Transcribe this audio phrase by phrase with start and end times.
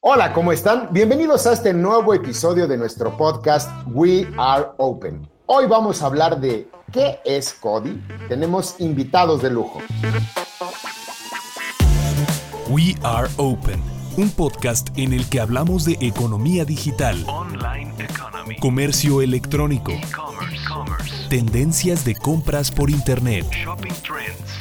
[0.00, 0.88] Hola, ¿cómo están?
[0.92, 5.28] Bienvenidos a este nuevo episodio de nuestro podcast We Are Open.
[5.46, 8.00] Hoy vamos a hablar de qué es Cody.
[8.28, 9.80] Tenemos invitados de lujo.
[12.68, 13.82] We Are Open,
[14.16, 17.24] un podcast en el que hablamos de economía digital,
[18.60, 19.92] comercio electrónico,
[21.34, 23.44] tendencias de compras por Internet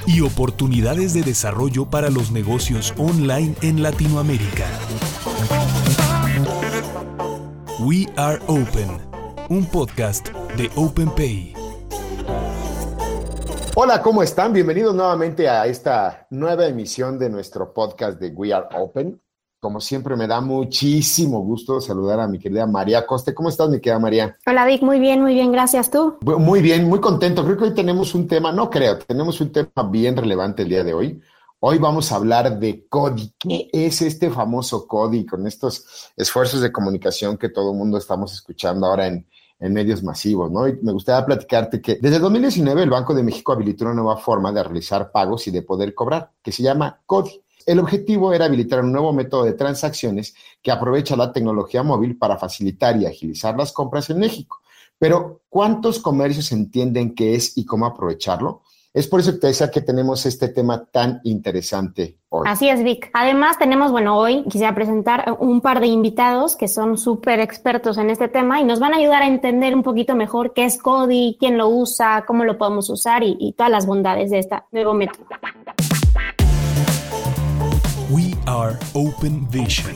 [0.08, 4.66] y oportunidades de desarrollo para los negocios online en Latinoamérica.
[7.80, 8.90] We Are Open,
[9.49, 11.54] un podcast de OpenPay.
[13.76, 14.52] Hola, ¿cómo están?
[14.52, 19.21] Bienvenidos nuevamente a esta nueva emisión de nuestro podcast de We Are Open.
[19.63, 23.34] Como siempre, me da muchísimo gusto saludar a mi querida María Coste.
[23.34, 24.38] ¿Cómo estás, mi querida María?
[24.45, 24.81] Hola, Vic.
[24.81, 25.54] Muy bien, muy bien.
[25.54, 25.90] Gracias.
[25.90, 26.17] ¿Tú?
[26.20, 27.45] Muy bien, muy contento.
[27.45, 30.84] Creo que hoy tenemos un tema, no creo, tenemos un tema bien relevante el día
[30.84, 31.21] de hoy.
[31.62, 33.35] Hoy vamos a hablar de CODI.
[33.40, 38.34] ¿Qué es este famoso CODI con estos esfuerzos de comunicación que todo el mundo estamos
[38.34, 39.26] escuchando ahora en,
[39.62, 40.68] en medios masivos, ¿no?
[40.68, 44.51] Y me gustaría platicarte que desde 2019 el Banco de México habilitó una nueva forma
[44.51, 47.43] de realizar pagos y de poder cobrar, que se llama CODI.
[47.66, 52.38] El objetivo era habilitar un nuevo método de transacciones que aprovecha la tecnología móvil para
[52.38, 54.62] facilitar y agilizar las compras en México.
[54.98, 58.62] Pero, ¿cuántos comercios entienden qué es y cómo aprovecharlo?
[58.94, 62.48] Es por eso que te decía que tenemos este tema tan interesante hoy.
[62.48, 63.10] Así es, Vic.
[63.14, 68.12] Además, tenemos, bueno, hoy quisiera presentar un par de invitados que son súper expertos en
[68.12, 71.38] este tema y nos van a ayudar a entender un poquito mejor qué es CODI,
[71.40, 74.94] quién lo usa, cómo lo podemos usar y, y todas las bondades de este nuevo
[74.94, 75.25] método.
[78.14, 79.96] We are Open Vision.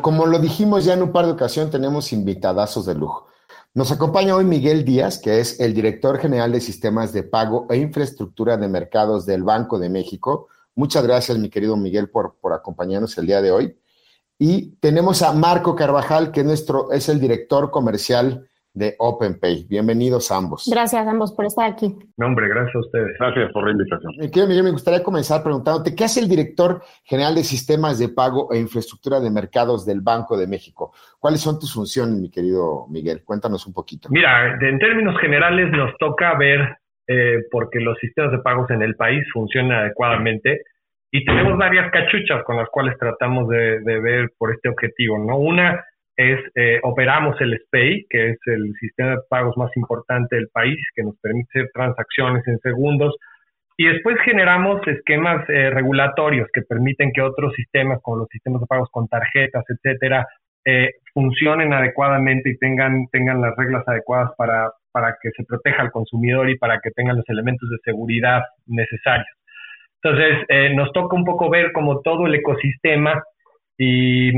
[0.00, 3.28] Como lo dijimos ya en un par de ocasiones, tenemos invitadazos de lujo.
[3.72, 7.76] Nos acompaña hoy Miguel Díaz, que es el director general de sistemas de pago e
[7.76, 10.48] infraestructura de mercados del Banco de México.
[10.74, 13.78] Muchas gracias, mi querido Miguel, por, por acompañarnos el día de hoy.
[14.40, 19.66] Y tenemos a Marco Carvajal, que es, nuestro, es el director comercial de OpenPay.
[19.68, 20.68] Bienvenidos ambos.
[20.70, 21.94] Gracias ambos por estar aquí.
[22.16, 23.16] No, hombre, gracias a ustedes.
[23.18, 24.12] Gracias por la invitación.
[24.18, 28.08] Mi querido Miguel, me gustaría comenzar preguntándote, ¿qué hace el director general de sistemas de
[28.08, 30.92] pago e infraestructura de mercados del Banco de México?
[31.18, 33.22] ¿Cuáles son tus funciones, mi querido Miguel?
[33.24, 34.08] Cuéntanos un poquito.
[34.10, 38.96] Mira, en términos generales nos toca ver, eh, porque los sistemas de pagos en el
[38.96, 40.62] país funcionan adecuadamente
[41.10, 45.36] y tenemos varias cachuchas con las cuales tratamos de, de ver por este objetivo, ¿no?
[45.36, 45.84] Una
[46.16, 50.78] es eh, operamos el SPAY, que es el sistema de pagos más importante del país,
[50.94, 53.16] que nos permite hacer transacciones en segundos.
[53.76, 58.66] Y después generamos esquemas eh, regulatorios que permiten que otros sistemas, como los sistemas de
[58.66, 60.26] pagos con tarjetas, etcétera,
[60.64, 65.90] eh, funcionen adecuadamente y tengan, tengan las reglas adecuadas para, para que se proteja al
[65.90, 69.26] consumidor y para que tengan los elementos de seguridad necesarios.
[70.04, 73.22] Entonces, nos toca un poco ver como todo el ecosistema
[73.84, 74.30] y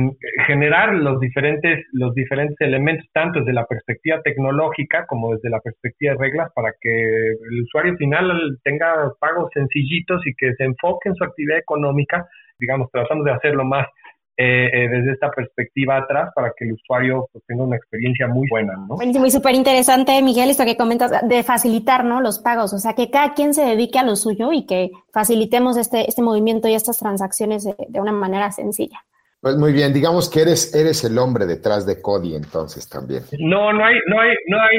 [0.46, 6.14] generar los diferentes, los diferentes elementos, tanto desde la perspectiva tecnológica como desde la perspectiva
[6.14, 11.14] de reglas, para que el usuario final tenga pagos sencillitos y que se enfoque en
[11.16, 12.26] su actividad económica.
[12.58, 13.86] Digamos, tratamos de hacerlo más
[14.38, 18.48] eh, eh, desde esta perspectiva atrás para que el usuario pues, tenga una experiencia muy
[18.48, 18.96] buena, ¿no?
[18.96, 22.22] Buenísimo y súper interesante, Miguel, esto que comentas de facilitar, ¿no?
[22.22, 25.76] Los pagos, o sea, que cada quien se dedique a lo suyo y que facilitemos
[25.76, 29.04] este, este movimiento y estas transacciones de una manera sencilla.
[29.44, 33.24] Pues muy bien, digamos que eres, eres el hombre detrás de Cody entonces también.
[33.38, 34.78] No, no hay, no hay, no hay,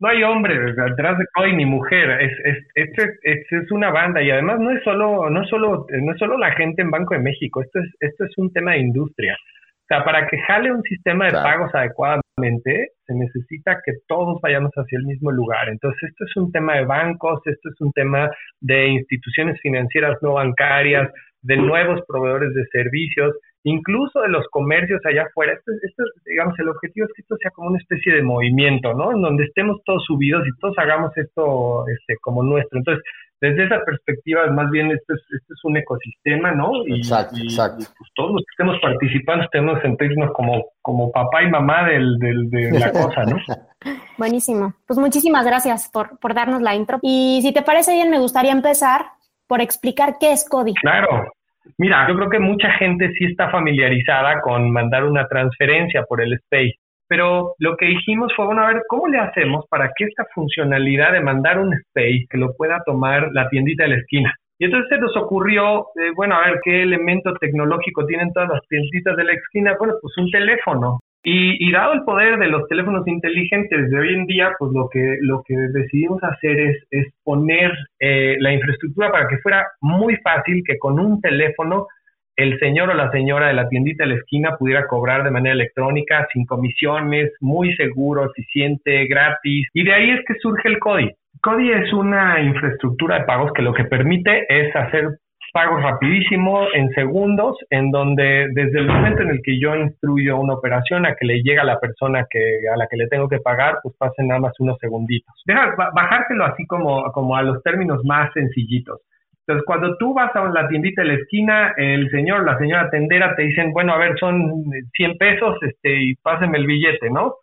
[0.00, 2.20] no hay hombre detrás de Cody ni mujer.
[2.20, 5.86] Es, es, es, es, es una banda y además no es solo, no es solo,
[5.88, 7.62] no es solo la gente en Banco de México.
[7.62, 9.36] Esto es, esto es un tema de industria.
[9.36, 11.48] O sea, para que jale un sistema de claro.
[11.48, 15.68] pagos adecuadamente, se necesita que todos vayamos hacia el mismo lugar.
[15.68, 18.28] Entonces, esto es un tema de bancos, esto es un tema
[18.60, 21.08] de instituciones financieras no bancarias,
[21.42, 23.32] de nuevos proveedores de servicios,
[23.66, 25.52] incluso de los comercios allá afuera.
[25.52, 29.10] Esto, esto, digamos, el objetivo es que esto sea como una especie de movimiento, ¿no?
[29.10, 32.78] En donde estemos todos subidos y todos hagamos esto este, como nuestro.
[32.78, 33.02] Entonces,
[33.40, 36.70] desde esa perspectiva, más bien, esto es, esto es un ecosistema, ¿no?
[36.86, 37.82] Y, exacto, y, exacto.
[37.82, 41.88] Y, pues, todos los que estemos participando tenemos que sentirnos como, como papá y mamá
[41.88, 43.36] del, del, de la cosa, ¿no?
[44.16, 44.74] Buenísimo.
[44.86, 47.00] Pues muchísimas gracias por, por darnos la intro.
[47.02, 49.06] Y si te parece bien, me gustaría empezar
[49.48, 50.74] por explicar qué es CODI.
[50.74, 51.32] Claro.
[51.78, 56.38] Mira, yo creo que mucha gente sí está familiarizada con mandar una transferencia por el
[56.38, 56.72] SPAY,
[57.08, 61.12] pero lo que dijimos fue, bueno, a ver, ¿cómo le hacemos para que esta funcionalidad
[61.12, 64.34] de mandar un SPAY que lo pueda tomar la tiendita de la esquina?
[64.58, 68.62] Y entonces se nos ocurrió, eh, bueno, a ver, ¿qué elemento tecnológico tienen todas las
[68.68, 69.76] tienditas de la esquina?
[69.78, 71.00] Bueno, pues un teléfono.
[71.28, 75.16] Y, dado el poder de los teléfonos inteligentes de hoy en día, pues lo que,
[75.22, 80.62] lo que decidimos hacer es, es poner eh, la infraestructura para que fuera muy fácil
[80.64, 81.88] que con un teléfono
[82.36, 85.54] el señor o la señora de la tiendita de la esquina pudiera cobrar de manera
[85.54, 89.68] electrónica, sin comisiones, muy seguro, eficiente, gratis.
[89.72, 91.10] Y de ahí es que surge el CODI.
[91.42, 95.18] CODI es una infraestructura de pagos que lo que permite es hacer
[95.52, 100.54] pagos rapidísimos en segundos, en donde desde el momento en el que yo instruyo una
[100.54, 103.40] operación a que le llega a la persona que, a la que le tengo que
[103.40, 105.34] pagar, pues pasen nada más unos segunditos.
[105.46, 109.00] Deja bajártelo así como, como a los términos más sencillitos.
[109.46, 113.36] Entonces, cuando tú vas a la tiendita de la esquina, el señor, la señora tendera
[113.36, 117.36] te dicen, bueno, a ver, son 100 pesos, este, y pásenme el billete, ¿no?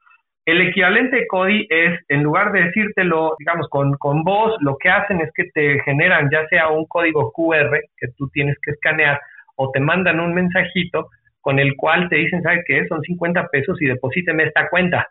[0.46, 5.22] El equivalente CODI es, en lugar de decírtelo, digamos, con, con voz, lo que hacen
[5.22, 9.22] es que te generan ya sea un código QR que tú tienes que escanear
[9.56, 11.08] o te mandan un mensajito
[11.40, 12.86] con el cual te dicen, ¿sabes qué?
[12.88, 15.08] Son 50 pesos y deposíteme esta cuenta.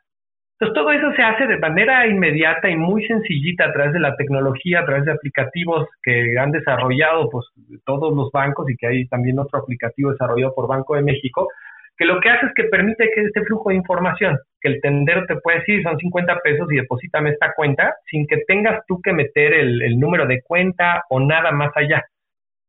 [0.58, 4.14] Entonces, todo eso se hace de manera inmediata y muy sencillita a través de la
[4.16, 7.46] tecnología, a través de aplicativos que han desarrollado pues,
[7.84, 11.48] todos los bancos y que hay también otro aplicativo desarrollado por Banco de México,
[12.02, 15.24] que lo que hace es que permite que este flujo de información, que el tendero
[15.24, 19.12] te puede decir son 50 pesos y deposítame esta cuenta, sin que tengas tú que
[19.12, 22.02] meter el, número de cuenta o nada más allá.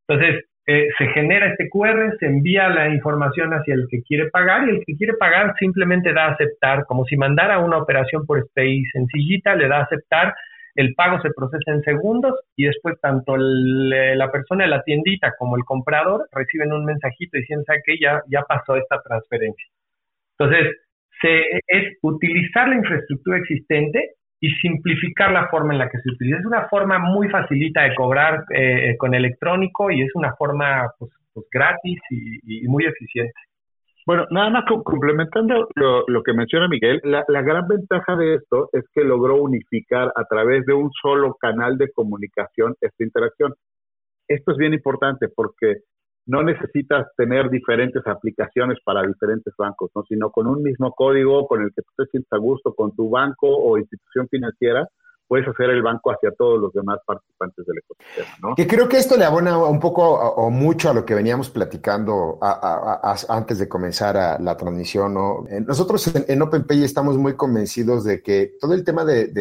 [0.08, 4.68] Entonces, eh, se genera este QR, se envía la información hacia el que quiere pagar
[4.68, 8.84] y el que quiere pagar simplemente da aceptar, como si mandara una operación por SPI
[8.92, 10.36] sencillita, le da aceptar,
[10.76, 15.56] el pago se procesa en segundos y después tanto la persona de la tiendita como
[15.56, 19.66] el comprador reciben un mensajito diciendo que ya, ya pasó esta transferencia.
[20.38, 20.76] Entonces,
[21.22, 26.40] se, es utilizar la infraestructura existente y simplificar la forma en la que se utiliza.
[26.40, 31.12] Es una forma muy facilita de cobrar eh, con electrónico y es una forma pues,
[31.34, 33.34] pues gratis y, muy eficiente.
[34.06, 38.84] Bueno, nada más complementando lo, que menciona Miguel, la, la, gran ventaja de esto es
[38.94, 43.54] que logró unificar a través de un solo canal de comunicación esta interacción.
[44.28, 45.84] Esto es bien importante porque
[46.26, 50.04] no necesitas tener diferentes aplicaciones para diferentes bancos, ¿no?
[50.04, 53.10] sino con un mismo código con el que tú te sientas a gusto con tu
[53.10, 54.88] banco o institución financiera,
[55.28, 58.38] puedes hacer el banco hacia todos los demás participantes del ecosistema.
[58.42, 58.56] ¿no?
[58.56, 62.40] Que creo que esto le abona un poco o mucho a lo que veníamos platicando
[62.42, 65.14] antes de comenzar la transmisión.
[65.14, 65.46] ¿no?
[65.50, 69.34] Eh, nosotros en, OpenPay estamos muy convencidos de que todo el tema del,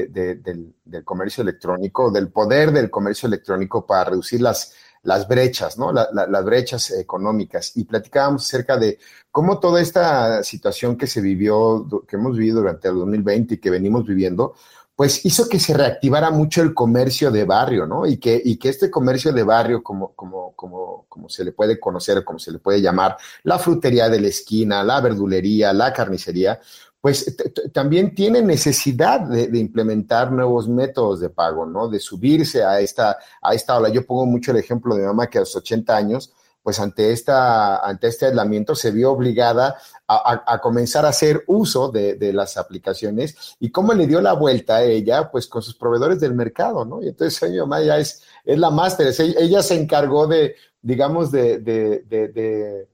[0.85, 5.93] del comercio electrónico, del poder del comercio electrónico para reducir las brechas, ¿no?
[5.93, 7.77] las brechas económicas.
[7.77, 8.99] Y platicábamos acerca de
[9.31, 13.71] cómo toda esta situación que se vivió, que hemos vivido durante el 2020 y que
[13.71, 14.55] venimos viviendo,
[14.95, 18.07] pues hizo que se reactivara mucho el comercio de barrio, ¿no?
[18.07, 21.81] Y que, y que este comercio de barrio, como, como, como, como se le puede
[21.81, 26.61] conocer, como se le puede llamar, la frutería de la esquina, la verdulería, la carnicería,
[27.03, 27.37] pues
[27.73, 31.89] también tiene necesidad de, implementar nuevos métodos de pago, ¿no?
[31.89, 33.89] De subirse a esta, a esta ola.
[33.89, 37.13] Yo pongo mucho el ejemplo de mi mamá que a los 80 años, pues ante,
[37.13, 39.77] esta, ante este aislamiento se vio obligada
[40.07, 44.85] a, comenzar a hacer uso de, las aplicaciones y cómo le dio la vuelta a
[44.85, 47.03] ella, pues con sus proveedores del mercado, ¿no?
[47.03, 51.59] Y entonces mi mamá ya es, es la máster, ella se encargó de, digamos, de,
[51.59, 52.89] de, de,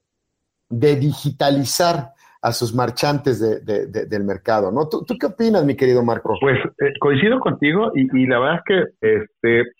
[0.69, 4.87] de digitalizar a sus marchantes de, del mercado, ¿no?
[4.87, 6.35] ¿Tú, qué opinas, mi querido Marco?
[6.39, 9.71] Pues eh, coincido contigo y, la verdad es que este,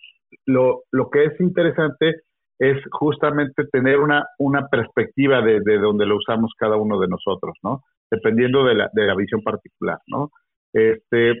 [0.44, 2.22] lo, lo que es interesante
[2.60, 7.56] es justamente tener una, una perspectiva de, de donde lo usamos cada uno de nosotros,
[7.62, 7.80] ¿no?
[8.10, 10.30] Dependiendo de la, de la visión particular, ¿no?
[10.74, 11.32] Este,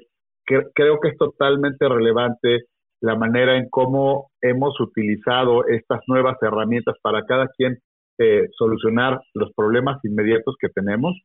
[0.46, 2.64] creo que es totalmente relevante
[3.02, 7.78] la manera en cómo hemos utilizado estas nuevas herramientas para cada quien
[8.18, 11.18] eh, solucionar los problemas inmediatos que tenemos.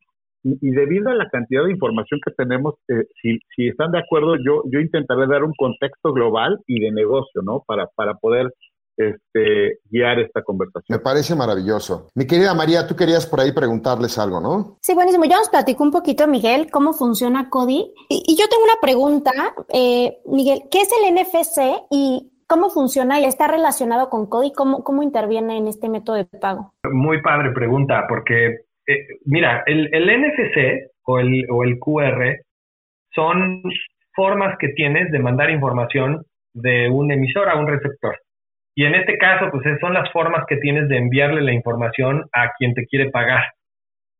[0.44, 4.36] Y, debido a la cantidad de información que tenemos, eh, si, si, están de acuerdo,
[4.36, 7.64] yo, yo intentaré dar un contexto global y de negocio, ¿no?
[7.66, 8.52] Para, para poder
[8.98, 10.98] este, guiar esta conversación.
[10.98, 12.10] Me parece maravilloso.
[12.16, 14.78] Mi querida María, tú querías por ahí preguntarles algo, ¿no?
[14.82, 15.26] Sí, buenísimo.
[15.26, 17.94] Yo os platico un poquito, Miguel, cómo funciona CODI.
[18.10, 19.32] Y, yo tengo una pregunta,
[19.74, 24.54] eh, Miguel, ¿qué es el NFC y ¿Cómo funciona y está relacionado con CODI?
[24.54, 26.74] ¿Cómo, ¿Cómo interviene en este método de pago?
[26.92, 32.38] Muy padre pregunta, porque eh, mira, el, el NFC o el, o el QR
[33.16, 33.64] son
[34.14, 36.24] formas que tienes de mandar información
[36.54, 38.16] de un emisor a un receptor.
[38.76, 42.52] Y en este caso, pues son las formas que tienes de enviarle la información a
[42.58, 43.44] quien te quiere pagar.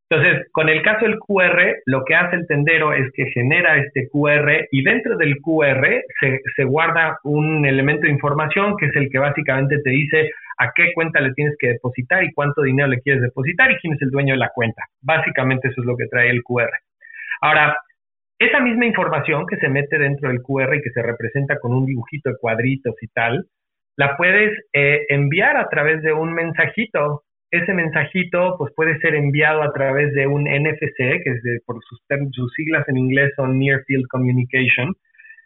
[0.10, 4.08] Entonces, con el caso del QR, lo que hace el tendero es que genera este
[4.10, 5.86] QR y dentro del QR
[6.20, 10.72] se, se, guarda un elemento de información que es el que básicamente te dice a
[10.76, 14.02] qué cuenta le tienes que depositar y cuánto dinero le quieres depositar y quién es
[14.04, 14.84] el dueño de la cuenta.
[15.02, 16.70] Básicamente eso es lo que trae el QR.
[17.42, 17.76] Ahora,
[18.38, 21.86] esa misma información que se mete dentro del QR y que se representa con un
[21.86, 23.48] dibujito de cuadritos y tal,
[23.98, 27.24] la puedes eh, enviar a través de un mensajito.
[27.52, 32.02] Ese mensajito pues puede ser enviado a través de un NFC, que es por sus,
[32.32, 34.94] sus siglas en inglés son Near Field Communication,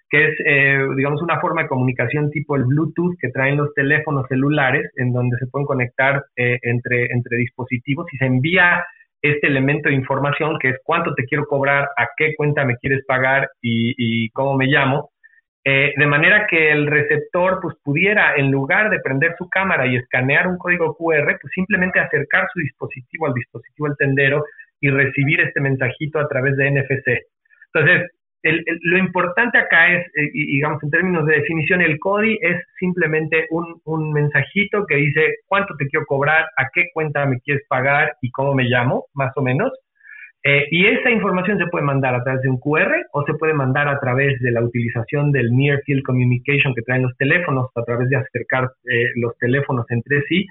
[0.10, 4.25] que es, eh, digamos, una forma de comunicación tipo el Bluetooth que traen los teléfonos
[4.27, 8.84] celulares, en donde se pueden conectar eh, entre, entre dispositivos y se envía
[9.22, 13.03] este elemento de información que es cuánto te quiero cobrar, a qué cuenta me quieres
[13.06, 15.12] pagar y, cómo me llamo,
[15.72, 19.98] eh, de manera que el receptor pues pudiera, en lugar de prender su cámara y
[19.98, 24.44] escanear un código QR, pues simplemente acercar su dispositivo al dispositivo del tendero
[24.82, 27.08] y recibir este mensajito a través de NFC.
[27.72, 28.10] Entonces,
[28.42, 33.80] lo importante acá es, eh, digamos, en términos de definición, el CODI es simplemente un,
[33.86, 38.32] un, mensajito que dice cuánto te quiero cobrar, a qué cuenta me quieres pagar y
[38.32, 39.72] cómo me llamo, más o menos.
[40.43, 43.53] Eh, y esa información se puede mandar a través de un QR o se puede
[43.53, 47.84] mandar a través de la utilización del Near Field Communication que traen los teléfonos, a
[47.84, 50.46] través de acercar eh, los teléfonos entre sí,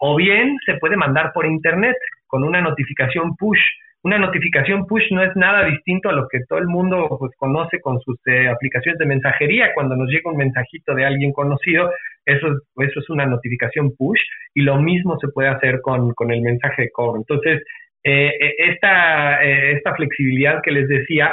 [0.00, 1.96] o bien se puede mandar por Internet
[2.26, 3.60] con una notificación push
[4.04, 7.80] una notificación push no es nada distinto a lo que todo el mundo pues, conoce
[7.80, 9.72] con sus eh, aplicaciones de mensajería.
[9.72, 11.90] Cuando nos llega un mensajito de alguien conocido,
[12.26, 14.20] eso, eso es una notificación push
[14.52, 17.16] y lo mismo se puede hacer con, el mensaje de cobro.
[17.18, 17.62] Entonces,
[18.04, 21.32] eh, eh, esta, esta flexibilidad que les decía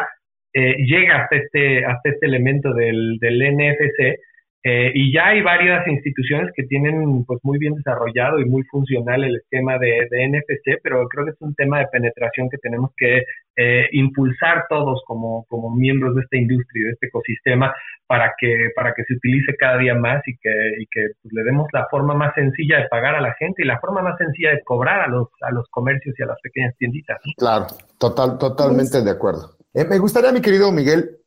[0.54, 4.20] llega hasta este, hasta este elemento del, del NFC
[4.64, 9.24] eh, y ya hay varias instituciones que tienen pues muy bien desarrollado y muy funcional
[9.24, 13.24] el esquema de, NFC, pero creo que es un tema de penetración que tenemos que
[13.56, 17.74] eh, impulsar todos como, como miembros de esta industria, de este ecosistema,
[18.06, 21.44] para que, para que se utilice cada día más y que, y que pues, le
[21.44, 24.52] demos la forma más sencilla de pagar a la gente y la forma más sencilla
[24.52, 27.20] de cobrar a los, a los comercios y a las pequeñas tienditas.
[27.38, 27.66] Claro,
[27.98, 29.56] total, totalmente de acuerdo.
[29.74, 31.21] Eh, me gustaría, mi querido Miguel,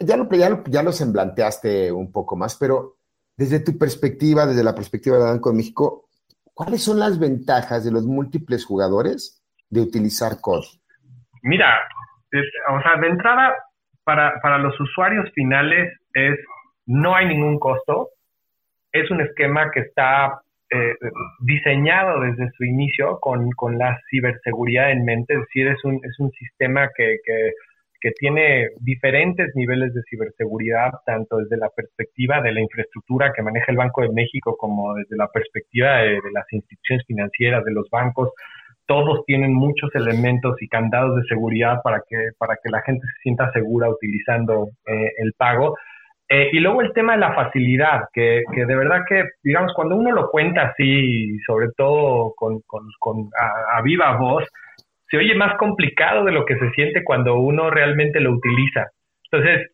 [0.00, 2.96] ya lo, ya, ya lo semblanteaste un poco más, pero
[3.36, 6.08] desde tu perspectiva, desde la perspectiva de Banco de México,
[6.52, 10.64] ¿cuáles son las ventajas de los múltiples jugadores de utilizar COD?
[11.42, 11.80] Mira,
[12.68, 13.54] o sea, de entrada,
[14.04, 16.38] para, para los usuarios finales es,
[16.86, 18.10] no hay ningún costo,
[18.92, 20.94] es un esquema que está eh,
[21.40, 26.18] diseñado desde su inicio con, con, la ciberseguridad en mente, es decir, es un, es
[26.18, 27.52] un sistema que, que
[28.00, 33.66] que tiene diferentes niveles de ciberseguridad, tanto desde la perspectiva de la infraestructura que maneja
[33.70, 38.30] el Banco de México como desde la perspectiva de, las instituciones financieras, de los bancos.
[38.86, 43.22] Todos tienen muchos elementos y candados de seguridad para que, para que la gente se
[43.22, 45.76] sienta segura utilizando eh, el pago.
[46.28, 49.96] Eh, y luego el tema de la facilidad, que, que, de verdad que, digamos, cuando
[49.96, 53.28] uno lo cuenta así, sobre todo con, con, con
[53.72, 54.44] a viva voz,
[55.10, 58.88] se oye más complicado de lo que se siente cuando uno realmente lo utiliza.
[59.32, 59.68] Entonces,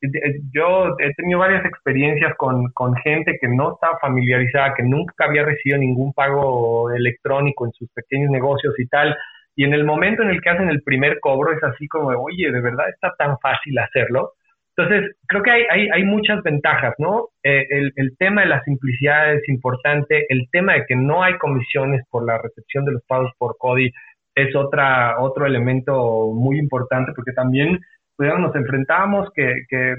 [0.52, 5.45] yo he tenido varias experiencias con, con gente que no estaba familiarizada, que nunca había
[5.45, 9.16] recibido ningún pago electrónico en sus pequeños negocios y tal.
[9.55, 12.50] Y en el momento en el que hacen el primer cobro es así como, oye,
[12.50, 14.33] de verdad está tan fácil hacerlo.
[14.76, 17.28] Entonces, creo que hay, hay, hay muchas ventajas, ¿no?
[17.43, 21.38] Eh, el, el, tema de la simplicidad es importante, el tema de que no hay
[21.38, 23.90] comisiones por la recepción de los pagos por CODI
[24.37, 27.81] es otra, otro elemento muy importante porque también
[28.16, 29.97] pues, nos enfrentábamos que, que eh,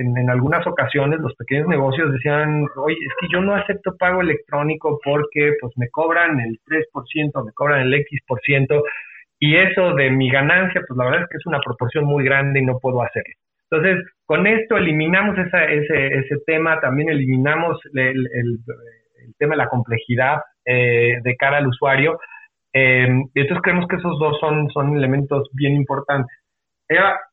[0.00, 4.20] en, en, algunas ocasiones los pequeños negocios decían, oye, es que yo no acepto pago
[4.20, 8.82] electrónico porque pues me cobran el 3%, me cobran el X%,
[9.40, 12.60] y eso de mi ganancia, pues la verdad es que es una proporción muy grande
[12.60, 13.34] y no puedo hacerlo.
[13.70, 18.58] Entonces, con esto eliminamos esa, ese, ese tema, también eliminamos el, el,
[19.24, 22.18] el tema de la complejidad eh, de cara al usuario,
[22.74, 26.36] eh, y entonces creemos que esos dos son, son elementos bien importantes.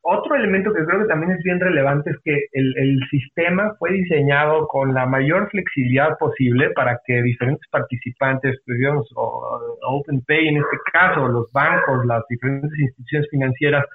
[0.03, 3.91] otro elemento que creo que también es bien relevante es que el, el, sistema fue
[3.91, 10.77] diseñado con la mayor flexibilidad posible para que diferentes participantes, pues, digamos, OpenPay en este
[10.93, 13.85] caso, los bancos, las diferentes instituciones financieras,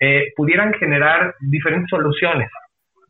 [0.00, 2.48] eh, pudieran generar diferentes soluciones.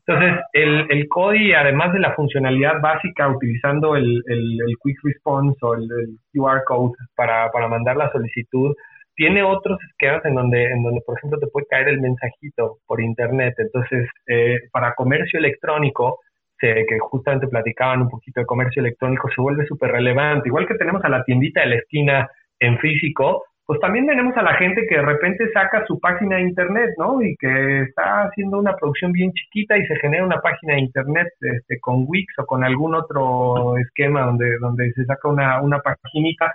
[0.09, 5.75] Entonces, el, el CODI, además de la funcionalidad básica utilizando el, el, Quick Response o
[5.75, 5.87] el,
[6.33, 8.75] QR Code para, para, mandar la solicitud,
[9.15, 13.03] tiene otros esquemas en donde, en donde, por ejemplo, te puede caer el mensajito por
[13.03, 13.55] Internet.
[13.59, 16.21] Entonces, eh, para comercio electrónico,
[16.59, 20.49] que justamente platicaban un poquito de comercio electrónico, se vuelve súper relevante.
[20.49, 24.43] Igual que tenemos a la tiendita de la esquina en físico, pues también tenemos a
[24.43, 27.21] la gente que de repente saca su página de internet, ¿no?
[27.21, 31.29] Y que está haciendo una producción bien chiquita y se genera una página de internet
[31.39, 36.55] este, con Wix o con algún otro esquema donde, donde se saca una, una paginita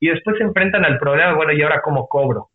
[0.00, 2.48] y después se enfrentan al problema, bueno, ¿y ahora cómo cobro?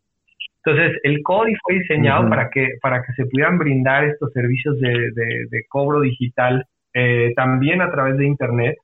[0.64, 5.10] Entonces, el código fue diseñado para, que, para que se pudieran brindar estos servicios de,
[5.14, 8.76] de, cobro digital eh, también a través de Internet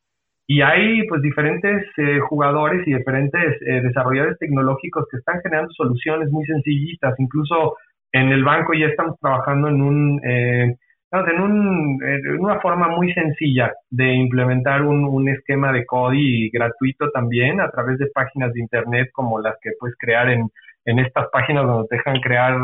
[0.53, 6.31] y hay pues diferentes eh, jugadores y diferentes eh, desarrolladores tecnológicos que están generando soluciones
[6.31, 7.15] muy sencillitas.
[7.19, 7.77] Incluso
[8.13, 10.77] en el banco ya estamos trabajando en un eh,
[11.11, 11.99] en, un,
[12.39, 17.99] una forma muy sencilla de implementar un, un esquema de CODI gratuito también a través
[17.99, 20.51] de páginas de internet como las que puedes crear en,
[20.85, 22.59] en estas páginas donde te dejan crear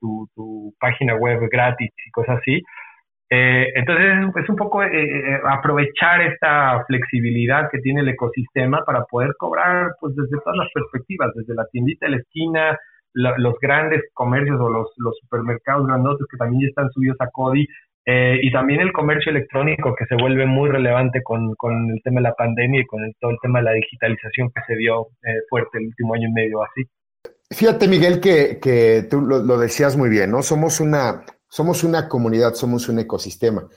[0.00, 2.62] tu, tu página web gratis y cosas así.
[3.34, 9.04] Eh, entonces es un poco eh, eh, aprovechar esta flexibilidad que tiene el ecosistema para
[9.04, 12.78] poder cobrar pues desde todas las perspectivas, desde la tiendita de la esquina,
[13.14, 14.90] los grandes comercios o los,
[15.22, 17.66] supermercados grandotes que también ya están subidos a CODI
[18.06, 22.28] y también el comercio electrónico que se vuelve muy relevante con, con el tema de
[22.28, 25.08] la pandemia y con todo el tema de la digitalización que se dio
[25.50, 26.84] fuerte el último año y medio así.
[27.50, 30.42] Fíjate, Miguel, que, que tú lo, decías muy bien, ¿no?
[30.42, 33.68] Somos una, somos una comunidad, somos un ecosistema.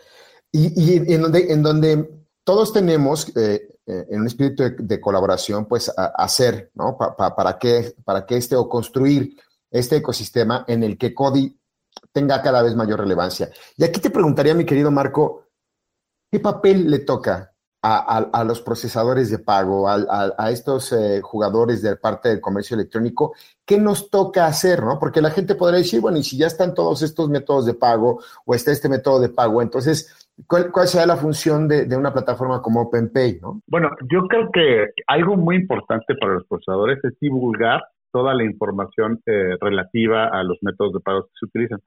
[0.50, 2.10] Y, en, donde,
[2.46, 6.98] todos tenemos, eh, eh, en un espíritu de, colaboración, pues hacer, ¿no?
[6.98, 9.36] para, que, para que este o construir
[9.70, 11.60] este ecosistema en el que Cody
[12.14, 13.50] tenga cada vez mayor relevancia.
[13.76, 15.48] Y aquí te preguntaría, mi querido Marco,
[16.32, 17.55] ¿qué papel le toca
[17.88, 23.34] a, los procesadores de pago, a, estos eh, jugadores de parte del comercio electrónico,
[23.66, 24.82] ¿qué nos toca hacer?
[24.82, 24.98] ¿no?
[25.00, 28.20] Porque la gente podría decir, bueno, y si ya están todos estos métodos de pago
[28.46, 32.62] o está este método de pago, entonces, ¿cuál, cuál será la función de, una plataforma
[32.62, 33.40] como OpenPay?
[33.42, 33.62] ¿no?
[33.68, 39.22] Bueno, yo creo que algo muy importante para los procesadores es divulgar toda la información
[39.28, 41.80] eh, relativa a los métodos de pago que se utilizan.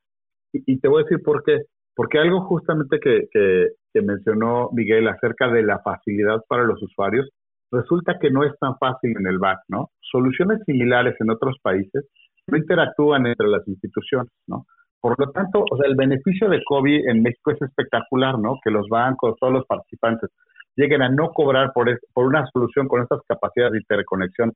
[0.53, 1.63] Y, y, te voy a decir por qué.
[1.99, 7.29] Porque algo justamente que, que, mencionó Miguel acerca de la facilidad para los usuarios,
[7.73, 9.91] resulta que no es tan fácil en el back, ¿no?
[10.01, 12.07] Soluciones similares en otros países
[12.47, 14.65] no interactúan entre las instituciones, ¿no?
[15.01, 18.61] Por lo tanto, o sea, el beneficio de COVID en México es espectacular, ¿no?
[18.63, 20.31] Que los bancos, todos los participantes
[20.77, 24.53] lleguen a no cobrar por, por una solución con estas capacidades de interconexión,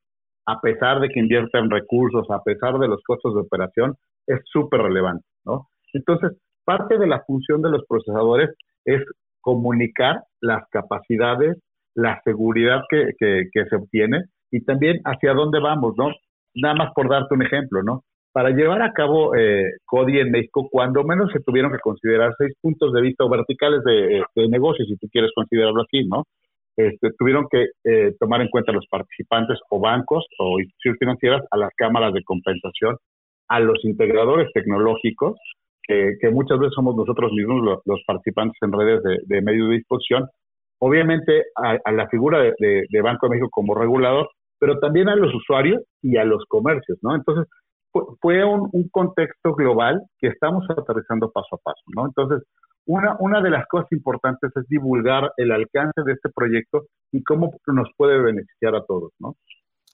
[0.46, 3.96] a pesar de que invierten recursos, a pesar de los costos de operación,
[4.28, 5.66] es súper relevante, ¿no?
[5.92, 8.51] Entonces, Parte de la función de los procesadores
[8.85, 9.03] es
[9.40, 11.59] comunicar las capacidades,
[11.94, 16.11] la seguridad que, se obtiene y también hacia dónde vamos, ¿no?
[16.55, 18.03] Nada más por darte un ejemplo, ¿no?
[18.33, 22.55] Para llevar a cabo eh, CODI en México, cuando menos se tuvieron que considerar seis
[22.61, 26.25] puntos de vista verticales de, negocio, si tú quieres considerarlo así, ¿no?
[26.77, 31.59] Este, tuvieron que eh, tomar en cuenta los participantes o bancos o instituciones financieras, a
[31.59, 32.96] las cámaras de compensación,
[33.48, 35.38] a los integradores tecnológicos,
[35.87, 40.29] que, muchas veces somos nosotros mismos los, participantes en redes de, de medios de disposición,
[40.83, 45.81] obviamente a, la figura de, Banco de México como regulador, pero también a los usuarios
[46.03, 47.14] y a los comercios, ¿no?
[47.14, 47.47] Entonces,
[48.21, 52.07] fue un, contexto global que estamos aterrizando paso a paso, ¿no?
[52.07, 52.42] Entonces,
[52.85, 57.53] una, una de las cosas importantes es divulgar el alcance de este proyecto y cómo
[57.68, 59.37] nos puede beneficiar a todos, ¿no?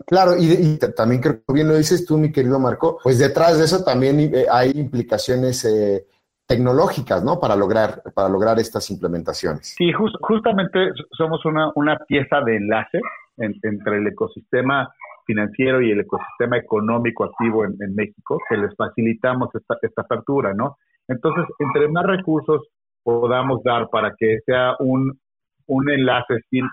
[0.07, 3.65] Claro, y, también creo que bien lo dices tú, mi querido Marco, pues detrás de
[3.65, 6.07] eso también eh, hay implicaciones eh,
[6.47, 7.39] tecnológicas, ¿no?
[7.39, 9.75] Para lograr, para lograr estas implementaciones.
[9.77, 13.01] Sí, justamente somos una, una pieza de enlace
[13.37, 14.89] entre el ecosistema
[15.29, 20.79] financiero y el ecosistema económico activo en, México, que les facilitamos esta, esta apertura, ¿no?
[21.07, 22.63] Entonces, entre más recursos
[23.03, 25.19] podamos dar para que sea un,
[25.67, 26.65] un enlace sin,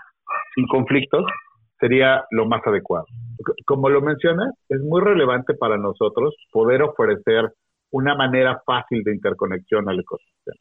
[0.54, 1.24] sin conflictos,
[1.78, 3.06] sería lo más adecuado.
[3.66, 7.52] Como lo mencionas, es muy relevante para nosotros poder ofrecer
[7.90, 10.56] una manera fácil de interconexión al ecosistema.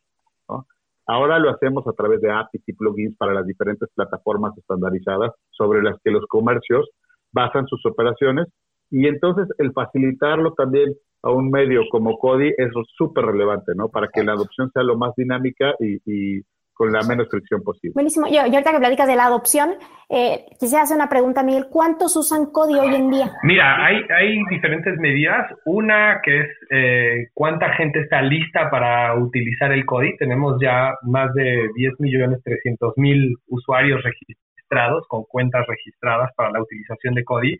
[1.07, 5.83] Ahora lo hacemos a través de APIs y plugins para las diferentes plataformas estandarizadas sobre
[5.83, 6.89] las que los comercios
[7.31, 8.47] basan sus operaciones
[8.89, 13.89] y entonces el facilitarlo también a un medio como Cody es súper relevante, ¿no?
[13.89, 16.41] Para que la adopción sea lo más dinámica y
[16.75, 17.93] con la menos fricción posible.
[17.93, 18.27] Buenísimo.
[18.27, 19.75] Yo, ahorita que platicas de la adopción,
[20.09, 21.67] eh, quisiera hacer una pregunta, Miguel.
[21.71, 23.31] ¿Cuántos usan CODI hoy en día?
[23.43, 25.49] Mira, hay, hay diferentes medidas.
[25.65, 30.17] Una que es eh, cuánta gente está lista para utilizar el CODI.
[30.17, 36.61] Tenemos ya más de 10 millones 300 mil usuarios registrados con cuentas registradas para la
[36.61, 37.57] utilización de CODI.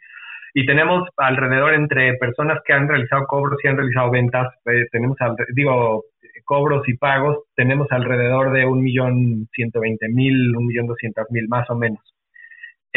[0.57, 5.17] Y tenemos alrededor entre personas que han realizado cobros y han realizado ventas, eh, tenemos,
[5.53, 6.03] digo,
[6.45, 11.47] cobros y pagos, tenemos alrededor de un millón ciento veinte mil, un millón doscientos mil
[11.47, 12.01] más o menos.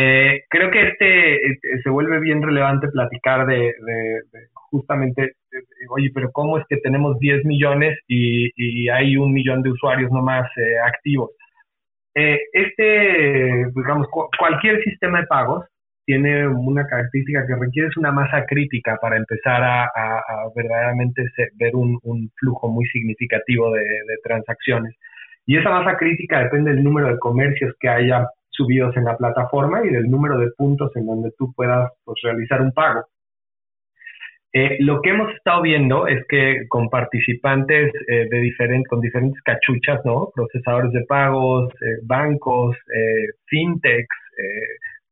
[0.00, 3.74] Eh, creo que este, este, se vuelve bien relevante platicar de,
[4.70, 5.32] justamente,
[5.88, 10.48] oye, pero ¿cómo es que tenemos 10 millones y, hay un millón de usuarios nomás
[10.56, 11.30] eh, activos?
[12.14, 14.06] Eh, este, digamos,
[14.38, 15.66] cualquier sistema de pagos
[16.08, 19.90] tiene una característica que requiere una masa crítica para empezar a,
[20.56, 21.22] verdaderamente
[21.56, 22.00] ver un,
[22.34, 23.84] flujo muy significativo de,
[24.24, 24.96] transacciones.
[25.44, 29.84] Y esa masa crítica depende del número de comercios que haya subidos en la plataforma
[29.84, 33.04] y del número de puntos en donde tú puedas pues, realizar un pago.
[34.54, 39.42] Eh, lo que hemos estado viendo es que con participantes eh, de diferentes, con diferentes
[39.42, 40.30] cachuchas, ¿no?
[40.34, 42.74] Procesadores de pagos, eh, bancos,
[43.44, 44.16] fintechs,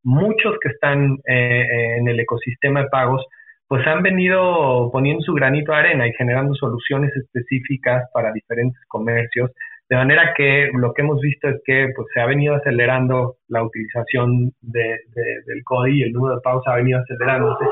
[0.06, 3.26] muchos que están eh, en el ecosistema de pagos,
[3.68, 9.50] pues han venido poniendo su granito de arena y generando soluciones específicas para diferentes comercios,
[9.88, 13.64] de manera que lo que hemos visto es que pues, se ha venido acelerando la
[13.64, 14.98] utilización de,
[15.46, 17.64] del CODI y el número de pagos ha venido acelerándose.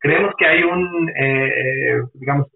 [0.00, 2.48] Creemos que hay un, eh, eh, digamos,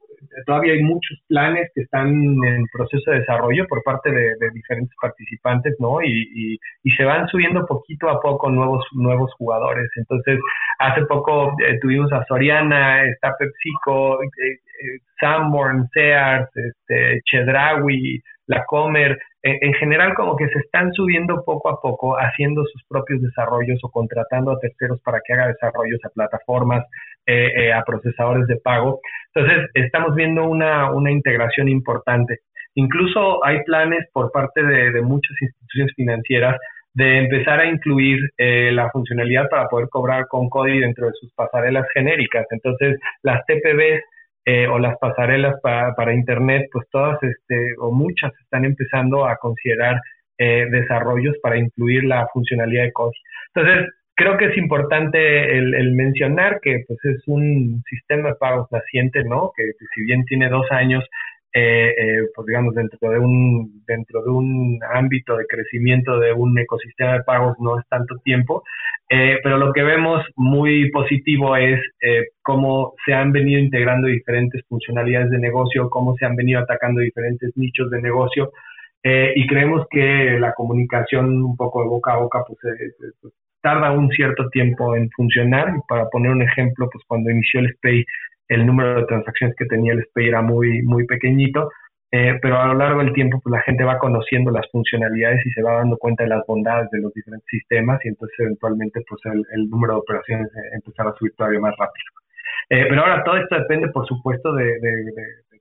[0.47, 5.75] todavía hay muchos planes que están en proceso de desarrollo por parte de, diferentes participantes,
[5.79, 6.03] ¿no?
[6.03, 6.59] Y,
[6.97, 9.89] se van subiendo poquito a poco nuevos nuevos jugadores.
[9.97, 10.41] Entonces,
[10.81, 18.65] hace poco eh, tuvimos a Soriana, está PepsiCo, eh, eh, Sanborn, Sears, este, Chedraui, La
[18.65, 23.79] Comer, en, general como que se están subiendo poco a poco, haciendo sus propios desarrollos
[23.83, 26.85] o contratando a terceros para que haga desarrollos a plataformas,
[27.27, 29.01] a procesadores de pago.
[29.35, 32.41] Entonces, estamos viendo una, una integración importante.
[32.79, 36.61] Incluso hay planes por parte de, muchas instituciones financieras
[36.95, 41.33] de empezar a incluir eh, la funcionalidad para poder cobrar con CODI dentro de sus
[41.35, 42.47] pasarelas genéricas.
[42.51, 44.03] Entonces, las TPBs
[44.51, 50.01] eh, o las pasarelas para, Internet, pues todas este, o muchas están empezando a considerar
[50.39, 53.19] eh, desarrollos para incluir la funcionalidad de CODI.
[53.55, 59.23] Entonces, creo que es importante el, mencionar que pues es un sistema de pagos naciente,
[59.23, 59.53] ¿no?
[59.55, 61.05] Que, si bien tiene dos años,
[61.61, 66.57] eh, eh, pues digamos dentro de un dentro de un ámbito de crecimiento de un
[66.57, 68.63] ecosistema de pagos no es tanto tiempo,
[69.09, 71.81] eh, pero lo que vemos muy positivo es
[72.43, 77.51] cómo se han venido integrando diferentes funcionalidades de negocio, cómo se han venido atacando diferentes
[77.57, 78.53] nichos de negocio.
[79.35, 82.59] y creemos que la comunicación un poco de boca a boca pues,
[83.21, 85.67] pues tarda un cierto tiempo en funcionar.
[85.89, 88.05] Para poner un ejemplo, pues cuando inició el SPAY,
[88.49, 91.71] el número de transacciones que tenía el SPAY era muy, muy pequeñito.
[92.11, 95.51] Eh, pero a lo largo del tiempo, pues la gente va conociendo las funcionalidades y
[95.51, 99.21] se va dando cuenta de las bondades de los diferentes sistemas y entonces eventualmente pues
[99.27, 102.07] el, número de operaciones eh, empezará a subir todavía más rápido.
[102.71, 104.79] Eh, pero ahora todo esto depende, por supuesto, de,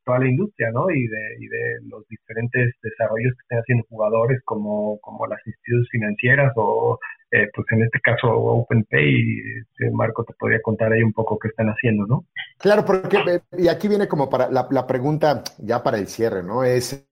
[0.05, 0.89] toda la industria, ¿no?
[0.89, 5.89] Y de, y de los diferentes desarrollos que estén haciendo jugadores como, como las instituciones
[5.91, 6.97] financieras o
[7.31, 11.49] eh, pues en este caso OpenPay, este, Marco te podría contar ahí un poco qué
[11.49, 12.25] están haciendo, ¿no?
[12.57, 16.43] Claro, porque, eh, y aquí viene como para la, la pregunta ya para el cierre,
[16.43, 16.63] ¿no?
[16.63, 17.05] Es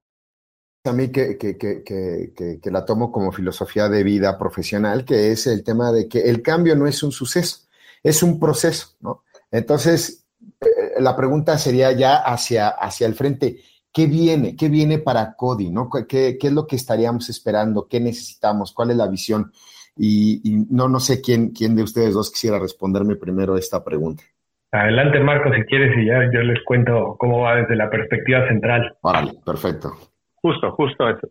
[0.86, 5.48] a mí que, que, que, que, la tomo como filosofía de vida profesional, que es
[5.48, 7.68] el tema de que el cambio no es un suceso,
[8.04, 9.24] es un proceso, ¿no?
[9.52, 10.28] Entonces,
[10.62, 13.60] eh, la pregunta sería ya hacia, hacia el frente,
[13.92, 14.56] ¿qué viene?
[14.56, 15.70] ¿Qué viene para Cody?
[15.70, 15.90] ¿no?
[15.90, 17.88] ¿Qué, ¿Qué, es lo que estaríamos esperando?
[17.88, 18.74] ¿Qué necesitamos?
[18.74, 19.52] ¿Cuál es la visión?
[19.98, 24.24] Y, no, no sé quién, quién de ustedes dos quisiera responderme primero esta pregunta.
[24.72, 28.98] Adelante, Marco, si quieres, y ya yo les cuento cómo va desde la perspectiva central.
[29.02, 29.94] Vale, perfecto.
[30.36, 31.28] Justo, justo eso.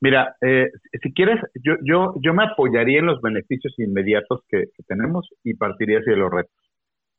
[0.00, 0.70] Mira, eh,
[1.02, 5.98] si quieres, yo, yo, yo me apoyaría en los beneficios inmediatos que, tenemos y partiría
[5.98, 6.54] hacia los retos.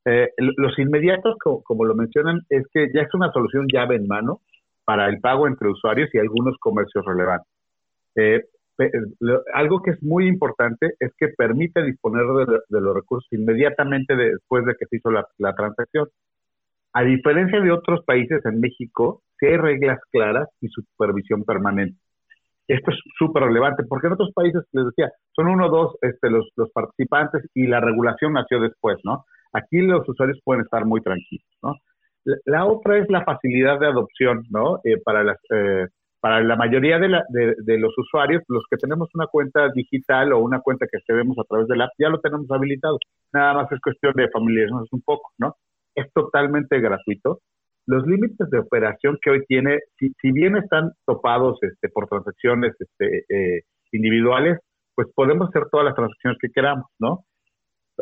[0.06, 4.42] Eh, los inmediatos, como, lo mencionan, es que ya es una solución llave en mano
[4.84, 7.48] para el pago entre usuarios y algunos comercios relevantes.
[8.16, 8.46] Eh,
[9.54, 12.24] algo que es muy importante es que permite disponer
[12.70, 16.08] de, los recursos inmediatamente después de que se hizo la, transacción.
[16.94, 21.98] A diferencia de otros países en México, sí hay reglas claras y supervisión permanente.
[22.68, 26.30] Esto es súper relevante, porque en otros países, les decía, son uno o dos este,
[26.30, 29.26] los, los, participantes y la regulación nació después, ¿no?
[29.54, 31.76] Aquí los usuarios pueden estar muy tranquilos, ¿no?
[32.46, 34.80] La, otra es la facilidad de adopción, ¿no?
[34.84, 35.88] Eh, para las, eh,
[36.22, 40.40] para la mayoría de, la, de, los usuarios, los que tenemos una cuenta digital o
[40.40, 42.98] una cuenta que accedemos a través de la app, ya lo tenemos habilitado.
[43.34, 45.56] Nada más es cuestión de familiarizarnos un poco, ¿no?
[45.96, 47.40] Es totalmente gratuito.
[47.88, 52.76] Los límites de operación que hoy tiene, si, si bien están topados este, por transacciones
[52.80, 54.60] este, eh, individuales,
[54.94, 57.26] pues podemos hacer todas las transacciones que queramos, ¿no?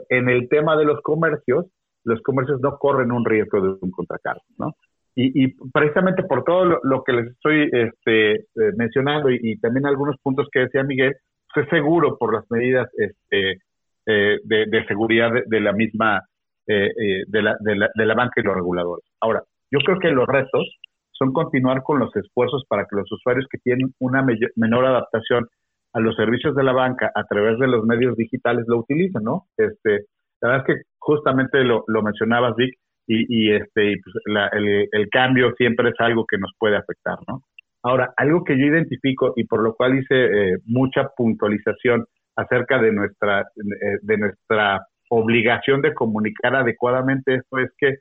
[0.10, 1.68] En el tema de los comercios,
[2.04, 4.74] los comercios no corren un riesgo de un contracargo, ¿no?
[5.22, 8.46] Y, precisamente por todo lo, que les estoy este, eh,
[8.78, 11.14] mencionando y, también algunos puntos que decía Miguel,
[11.56, 13.60] es seguro por las medidas este,
[14.06, 16.22] eh, de, seguridad de, la misma,
[16.68, 19.06] eh, eh, de, la, de, la, de la banca y los reguladores.
[19.20, 20.80] Ahora, yo creo que los retos
[21.12, 25.48] son continuar con los esfuerzos para que los usuarios que tienen una menor adaptación
[25.94, 29.48] a los servicios de la banca a través de los medios digitales lo utilicen, ¿no?
[29.58, 30.06] Este,
[30.42, 32.79] la verdad es que justamente lo, lo mencionabas, Vic,
[33.10, 34.16] y, y este, pues
[34.54, 37.42] el, el, cambio siempre es algo que nos puede afectar, ¿no?
[37.82, 42.92] Ahora, algo que yo identifico y por lo cual hice eh, mucha puntualización acerca de
[42.92, 47.96] nuestra, eh, de nuestra obligación de comunicar adecuadamente esto es que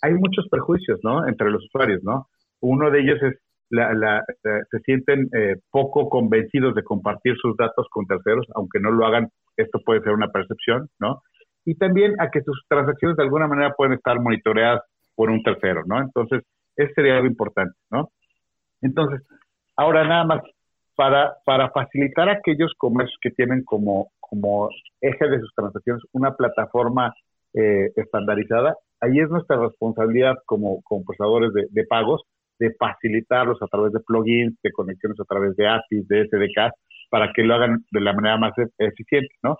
[0.00, 1.26] hay muchos perjuicios, ¿no?
[1.26, 2.28] Entre los usuarios, ¿no?
[2.60, 3.34] Uno de ellos es
[3.70, 4.22] la, la,
[4.70, 9.28] se sienten eh, poco convencidos de compartir sus datos con terceros, aunque no lo hagan,
[9.56, 11.22] esto puede ser una percepción, ¿no?
[11.64, 14.82] Y también a que sus transacciones de alguna manera pueden estar monitoreadas
[15.14, 16.00] por un tercero, ¿no?
[16.00, 16.42] Entonces,
[16.76, 18.10] ese sería algo importante, ¿no?
[18.80, 19.22] Entonces,
[19.76, 20.42] ahora nada más,
[20.96, 24.68] para, para facilitar a aquellos comercios que tienen como, como
[25.00, 27.14] eje de sus transacciones una plataforma
[27.54, 32.22] eh, estandarizada, ahí es nuestra responsabilidad como, como procesadores de, pagos
[32.58, 36.72] de facilitarlos a través de plugins, de conexiones a través de APIs, de SDK,
[37.10, 39.56] para que lo hagan de la manera más eficiente, ¿no?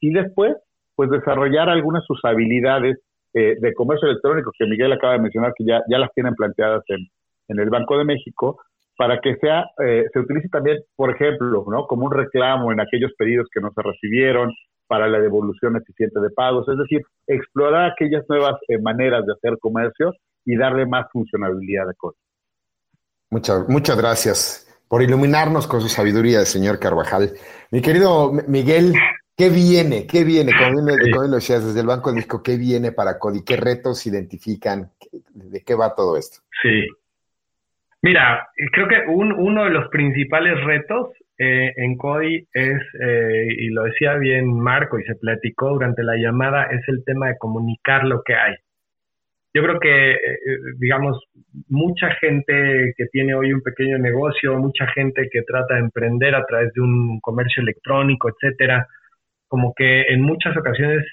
[0.00, 0.56] Y después,
[0.96, 2.98] pues desarrollar algunas sus habilidades
[3.34, 6.82] eh, de comercio electrónico que Miguel acaba de mencionar, que ya, ya las tienen planteadas
[6.88, 7.06] en,
[7.48, 8.60] en el Banco de México,
[8.96, 11.86] para que sea, eh, se utilice también, por ejemplo, ¿no?
[11.86, 14.50] como un reclamo en aquellos pedidos que no se recibieron,
[14.86, 19.58] para la devolución eficiente de pagos, es decir, explorar aquellas nuevas eh, maneras de hacer
[19.58, 20.12] comercio
[20.44, 22.20] y darle más funcionalidad de cosas.
[23.30, 27.32] Muchas, muchas gracias por iluminarnos con su sabiduría, señor Carvajal.
[27.72, 28.94] Mi querido Miguel,
[29.36, 30.06] ¿qué viene?
[30.06, 30.52] ¿Qué viene?
[30.52, 33.44] Como bien, lo decías desde el Banco de México, ¿qué viene para CODI?
[33.44, 34.90] ¿Qué retos identifican?
[35.34, 36.38] ¿De qué va todo esto?
[36.62, 36.86] Sí.
[38.02, 43.68] Mira, creo que un, uno de los principales retos eh, en CODI es, eh, y
[43.68, 48.04] lo decía bien Marco y se platicó durante la llamada, es el tema de comunicar
[48.04, 48.54] lo que hay.
[49.52, 50.18] Yo creo que, eh,
[50.78, 51.18] digamos,
[51.68, 56.44] mucha gente que tiene hoy un pequeño negocio, mucha gente que trata de emprender a
[56.44, 58.86] través de un comercio electrónico, etcétera,
[59.48, 61.04] como que en muchas ocasiones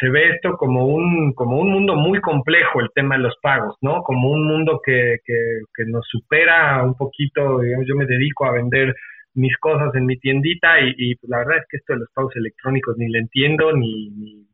[0.00, 3.76] se ve esto como un, como un mundo muy complejo, el tema de los pagos,
[3.82, 4.02] ¿no?
[4.02, 8.94] Como un mundo que, que, nos supera un poquito, digamos, yo me dedico a vender
[9.34, 12.08] mis cosas en mi tiendita y, y pues, la verdad es que esto de los
[12.14, 14.46] pagos electrónicos ni le entiendo ni, ni,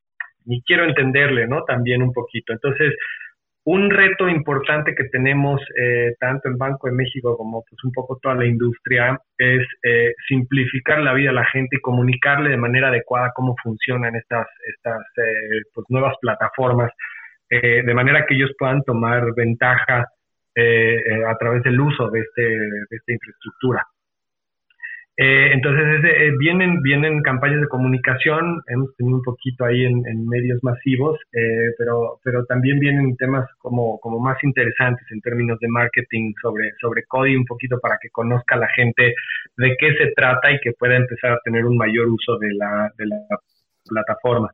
[0.46, 1.62] ni quiero entenderle, ¿no?
[1.64, 2.53] También un poquito.
[2.53, 2.94] Entonces,
[3.64, 8.18] un reto importante que tenemos eh, tanto en Banco de México como pues un poco
[8.23, 12.88] toda la industria es eh, simplificar la vida a la gente y comunicarle de manera
[12.88, 16.90] adecuada cómo funcionan estas, estas eh, pues nuevas plataformas,
[17.51, 23.12] de manera que ellos puedan tomar ventaja a través del uso de, este, de esta
[23.12, 23.85] infraestructura.
[25.22, 30.59] Eh, entonces, eh, vienen, vienen campañas de comunicación, hemos tenido un poquito ahí en, medios
[30.62, 36.33] masivos, eh, pero, pero también vienen temas como, como más interesantes en términos de marketing
[36.40, 39.12] sobre, sobre CODI, un poquito para que conozca la gente
[39.59, 42.90] de qué se trata y que pueda empezar a tener un mayor uso de la,
[42.96, 43.18] de la
[43.87, 44.50] plataforma.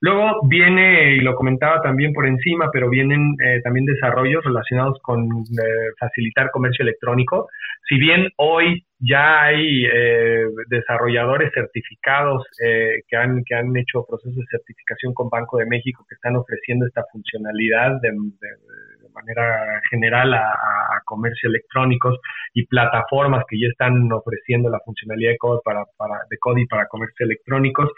[0.00, 5.24] Luego viene, y lo comentaba también por encima, pero vienen eh, también desarrollos relacionados con
[5.24, 7.48] eh, facilitar comercio electrónico.
[7.88, 14.44] Si bien hoy ya hay eh, desarrolladores certificados que, han, que han hecho procesos de
[14.50, 18.12] certificación con Banco de México que están ofreciendo esta funcionalidad de,
[19.14, 22.18] manera general a, a, comercio electrónicos
[22.52, 26.86] y plataformas que ya están ofreciendo la funcionalidad de CODI para, para, de CODI para
[26.86, 27.90] comercio electrónicos,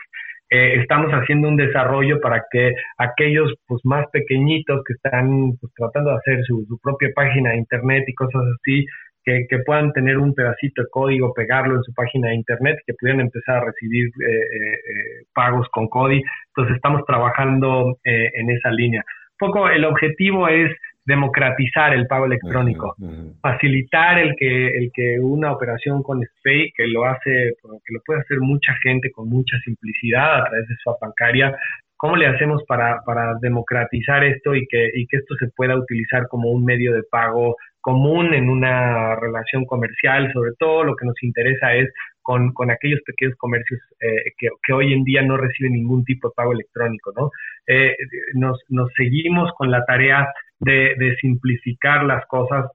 [0.50, 6.10] eh, estamos haciendo un desarrollo para que aquellos pues más pequeñitos que están pues, tratando
[6.10, 8.86] de hacer su, propia página de internet y cosas así,
[9.24, 13.20] que, puedan tener un pedacito de código, pegarlo en su página de internet, que pudieran
[13.20, 16.22] empezar a recibir eh, eh, pagos con CODI.
[16.46, 19.04] Entonces estamos trabajando en esa línea.
[19.40, 20.72] Un poco el objetivo es
[21.08, 22.94] democratizar el pago electrónico,
[23.40, 28.20] facilitar el que, el que una operación con SPAY, que lo hace, que lo puede
[28.20, 31.56] hacer mucha gente con mucha simplicidad a través de su bancaria,
[31.96, 36.28] ¿cómo le hacemos para, para democratizar esto y que, y que esto se pueda utilizar
[36.28, 40.30] como un medio de pago común en una relación comercial?
[40.34, 41.90] Sobre todo lo que nos interesa es
[42.20, 46.28] con, con aquellos pequeños comercios eh, que, que, hoy en día no reciben ningún tipo
[46.28, 47.30] de pago electrónico, ¿no?
[47.66, 47.96] Eh,
[48.34, 50.28] nos, nos seguimos con la tarea
[50.60, 52.66] de, simplificar las cosas.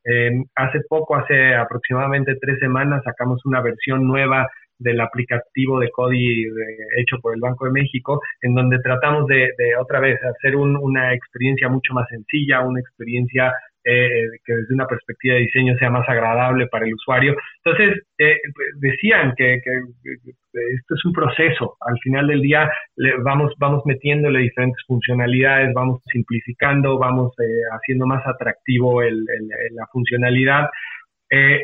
[0.55, 4.47] hace poco, hace aproximadamente tres semanas, sacamos una versión nueva
[4.79, 6.45] del aplicativo de CODI
[6.97, 11.69] hecho por el Banco de México, en donde tratamos de, otra vez hacer una experiencia
[11.69, 13.53] mucho más sencilla, una experiencia
[13.85, 17.35] eh, que desde una perspectiva de diseño sea más agradable para el usuario.
[17.65, 18.37] Entonces, eh,
[18.79, 21.75] decían que, esto es un proceso.
[21.81, 28.05] Al final del día le vamos, vamos metiéndole diferentes funcionalidades, vamos simplificando, vamos eh, haciendo
[28.05, 30.69] más atractivo la funcionalidad.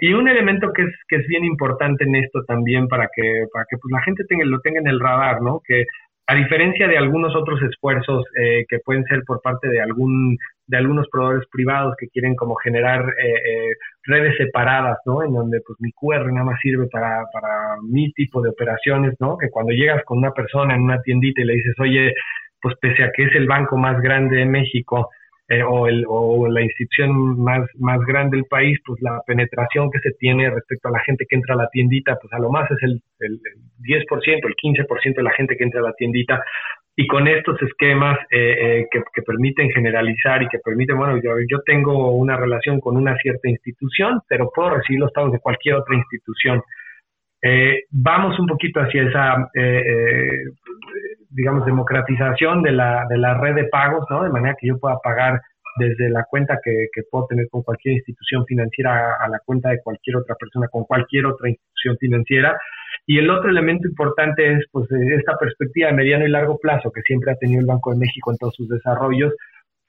[0.02, 3.66] y un elemento que es, que es bien importante en esto también para que, para
[3.70, 5.62] que pues, la gente tenga, lo tenga en el radar, ¿no?
[5.66, 5.86] Que
[6.28, 8.26] a diferencia de algunos otros esfuerzos
[8.70, 10.38] que pueden ser por parte de algún
[10.70, 15.24] de algunos proveedores privados que quieren como generar eh, eh, redes separadas, ¿no?
[15.24, 19.36] En donde pues mi QR nada más sirve para, para mi tipo de operaciones, ¿no?
[19.38, 22.14] Que cuando llegas con una persona en una tiendita y le dices, oye,
[22.62, 25.10] pues pese a que es el banco más grande de México,
[25.52, 29.98] eh, o, el, o la institución más, más grande del país, pues la penetración que
[29.98, 32.70] se tiene respecto a la gente que entra a la tiendita, pues a lo más
[32.70, 33.40] es el, el,
[33.82, 36.44] 10%, el 15% de la gente que entra a la tiendita.
[37.02, 41.62] Y con estos esquemas eh, eh, que, permiten generalizar y que permiten, bueno, yo, yo
[41.66, 45.96] tengo una relación con una cierta institución, pero puedo recibir los pagos de cualquier otra
[45.96, 46.62] institución.
[47.42, 50.44] Eh, vamos un poquito hacia esa, eh, eh,
[51.30, 54.24] digamos, democratización de la, de la red de pagos, ¿no?
[54.24, 55.40] De manera que yo pueda pagar
[55.78, 59.82] desde la cuenta que, que puedo tener con cualquier institución financiera a, la cuenta de
[59.82, 62.58] cualquier otra persona con cualquier otra institución financiera.
[63.10, 67.02] Y el otro elemento importante es pues esta perspectiva de mediano y largo plazo que
[67.02, 69.34] siempre ha tenido el Banco de México en todos sus desarrollos,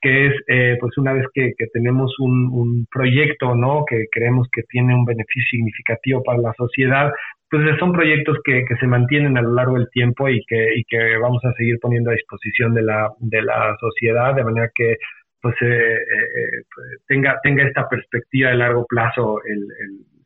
[0.00, 4.62] que es eh, pues una vez que, que tenemos un, proyecto no que creemos que
[4.62, 7.12] tiene un beneficio significativo para la sociedad
[7.50, 10.84] pues son proyectos que, que se mantienen a lo largo del tiempo y que, y
[10.84, 14.96] que vamos a seguir poniendo a disposición de la, de la sociedad de manera que
[15.42, 19.60] pues eh, eh, tenga tenga esta perspectiva de largo plazo el,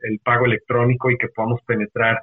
[0.03, 2.21] el pago electrónico y que podamos penetrar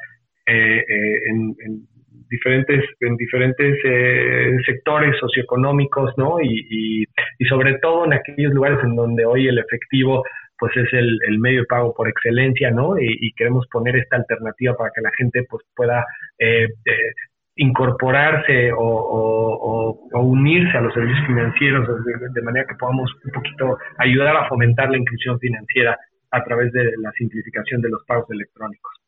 [0.52, 1.88] eh, en, en
[2.32, 6.40] diferentes, en diferentes eh, sectores socioeconómicos, ¿no?
[6.42, 7.06] Y,
[7.40, 10.24] y, sobre todo en aquellos lugares en donde hoy el efectivo
[10.58, 12.98] pues es el, el medio de pago por excelencia, ¿no?
[13.00, 16.06] Y, queremos poner esta alternativa para que la gente pues pueda
[16.38, 17.12] eh, eh,
[17.56, 21.88] incorporarse o, o, unirse a los servicios financieros
[22.34, 25.98] de, manera que podamos un poquito ayudar a fomentar la inclusión financiera
[26.30, 29.01] a través de la simplificación de los pagos electrónicos.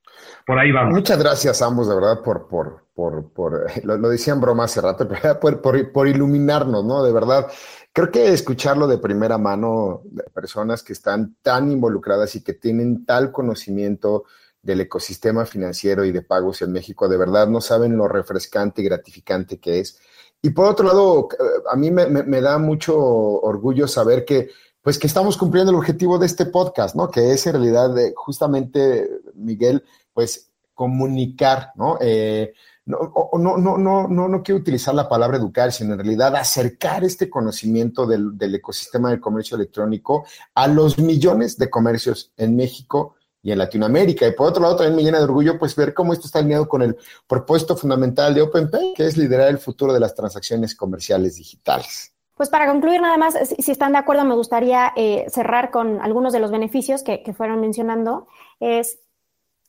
[0.45, 0.93] Por ahí vamos.
[0.93, 5.07] Muchas gracias a ambos, de verdad, por, por, por, por lo, decían broma hace rato,
[5.21, 7.03] pero por, por, iluminarnos, ¿no?
[7.03, 7.47] De verdad,
[7.91, 13.05] creo que escucharlo de primera mano de personas que están tan involucradas y que tienen
[13.05, 14.25] tal conocimiento
[14.61, 18.85] del ecosistema financiero y de pagos en México, de verdad no saben lo refrescante y
[18.85, 19.99] gratificante que es.
[20.41, 21.27] Y por otro lado,
[21.69, 24.49] a mí me da mucho orgullo saber que
[24.83, 27.09] pues que estamos cumpliendo el objetivo de este podcast, ¿no?
[27.09, 31.97] Que es en realidad justamente, Miguel, pues comunicar, ¿no?
[32.01, 32.53] Eh,
[32.85, 37.03] no, no, no, no, no, no quiero utilizar la palabra educar, sino en realidad acercar
[37.03, 43.15] este conocimiento del, del ecosistema del comercio electrónico a los millones de comercios en México
[43.41, 44.27] y en Latinoamérica.
[44.27, 46.67] Y por otro lado, también me llena de orgullo pues ver cómo esto está alineado
[46.67, 46.97] con el
[47.27, 52.13] propósito fundamental de OpenPay, que es liderar el futuro de las transacciones comerciales digitales.
[52.35, 56.33] Pues para concluir, nada más, si están de acuerdo, me gustaría eh, cerrar con algunos
[56.33, 58.27] de los beneficios que, que, fueron mencionando.
[58.59, 58.97] Es,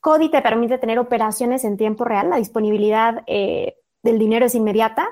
[0.04, 5.08] CODI te permite tener operaciones en tiempo real, la disponibilidad eh, del dinero es inmediata.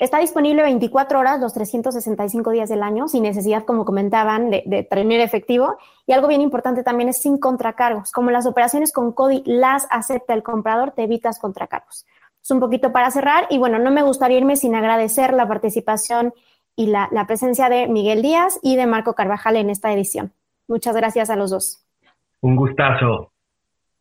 [0.00, 5.20] Está disponible 24 horas los 365 días del año, sin necesidad, como comentaban, de, tener
[5.20, 5.76] efectivo.
[6.06, 8.12] Y algo bien importante también es sin contracargos.
[8.12, 12.06] Como las operaciones con CODI las acepta el comprador, te evitas contracargos.
[12.42, 13.46] Es un poquito para cerrar.
[13.50, 16.32] Y bueno, no me gustaría irme sin agradecer la participación
[16.74, 20.32] y la, la, presencia de Miguel Díaz y de Marco Carvajal en esta edición.
[20.66, 21.84] Muchas gracias a los dos.
[22.40, 23.33] Un gustazo.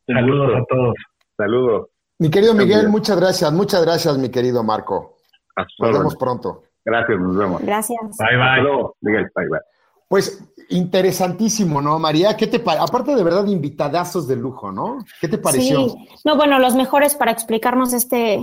[0.08, 0.94] Saludos a todos.
[1.38, 1.88] Saludos.
[2.20, 3.52] Mi querido Miguel, muchas gracias.
[3.52, 5.18] Muchas gracias, mi querido Marco.
[5.56, 6.63] Hasta nos vemos pronto.
[6.86, 7.62] Gracias, nos vemos.
[7.62, 8.00] Gracias.
[8.18, 8.89] Bye, bye.
[9.02, 9.60] Miguel, bye, bye.
[10.08, 12.38] Pues interesantísimo, ¿no, María?
[12.38, 15.00] ¿Qué te Aparte de verdad, invitadazos de lujo, ¿no?
[15.20, 15.89] ¿Qué te pareció?
[15.89, 18.39] Sí, no, bueno, los mejores para explicarnos este,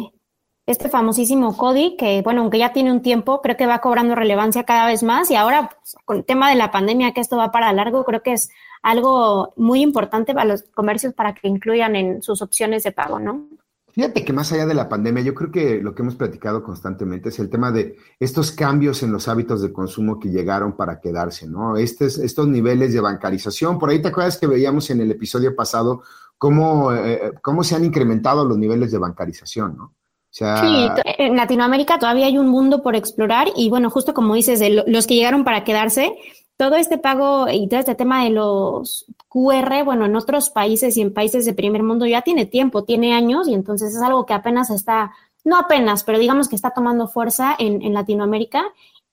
[0.72, 4.64] este famosísimo CODI, que bueno, aunque ya tiene un tiempo, creo que va cobrando relevancia
[4.64, 7.52] cada vez más y ahora pues, con el tema de la pandemia, que esto va
[7.52, 8.50] para largo, creo que es
[8.82, 13.48] algo muy importante para los comercios para que incluyan en sus opciones de pago, ¿no?
[13.92, 17.30] Fíjate que más allá de la pandemia, yo creo que lo que hemos platicado constantemente
[17.30, 21.48] es el tema de estos cambios en los hábitos de consumo que llegaron para quedarse,
[21.48, 21.76] ¿no?
[21.76, 26.02] Estos, estos niveles de bancarización, por ahí te acuerdas que veíamos en el episodio pasado
[26.38, 29.94] cómo, eh, cómo se han incrementado los niveles de bancarización, ¿no?
[30.30, 30.88] Sí,
[31.18, 35.06] en Latinoamérica todavía hay un mundo por explorar y bueno, justo como dices, de los
[35.06, 36.14] que llegaron para quedarse,
[36.56, 41.00] todo este pago y todo este tema de los QR, bueno, en otros países y
[41.00, 44.34] en países de primer mundo ya tiene tiempo, tiene años y entonces es algo que
[44.34, 45.12] apenas está,
[45.44, 48.64] no apenas, pero digamos que está tomando fuerza en, en Latinoamérica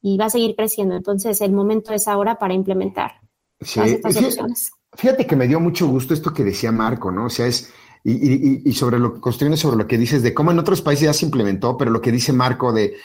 [0.01, 0.95] y va a seguir creciendo.
[0.95, 3.21] Entonces el momento es ahora para implementar.
[3.61, 3.79] sí.
[3.79, 4.71] estas opciones.
[4.93, 7.25] Fíjate que me dio mucho gusto esto que decía Marco, ¿no?
[7.25, 7.71] O sea, es,
[8.09, 11.25] y, sobre lo construyendo sobre lo que dices de cómo en otros países ya se
[11.25, 12.95] implementó, pero lo que dice Marco de,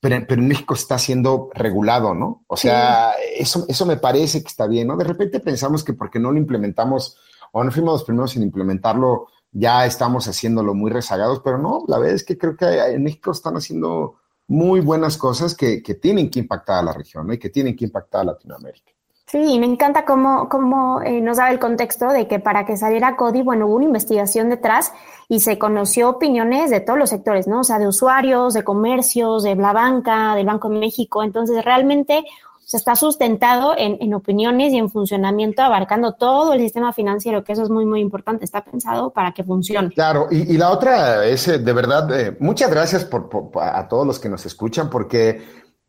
[0.00, 2.44] pero, en México está siendo regulado, ¿no?
[2.46, 4.98] O sea, eso, eso me parece que está bien, ¿no?
[4.98, 7.16] De repente pensamos que porque no lo implementamos
[7.52, 11.98] o no fuimos los primeros en implementarlo, ya estamos haciéndolo muy rezagados, pero no, la
[11.98, 16.30] verdad es que creo que en México están haciendo muy buenas cosas que, que tienen
[16.30, 17.32] que impactar a la región ¿no?
[17.32, 18.92] y que tienen que impactar a Latinoamérica.
[19.30, 23.14] Sí, me encanta cómo, cómo eh, nos da el contexto de que para que saliera
[23.14, 24.92] CODI, bueno, hubo una investigación detrás
[25.28, 27.60] y se conoció opiniones de todos los sectores, ¿no?
[27.60, 31.22] O sea, de usuarios, de comercios, de la banca, del Banco de México.
[31.22, 32.24] Entonces, realmente
[32.64, 37.52] se está sustentado en, en, opiniones y en funcionamiento, abarcando todo el sistema financiero, que
[37.52, 38.44] eso es muy, muy importante.
[38.44, 39.90] Está pensado para que funcione.
[39.90, 44.04] Claro, y, y la otra es, eh, de verdad, eh, muchas gracias por, a todos
[44.04, 45.40] los que nos escuchan, porque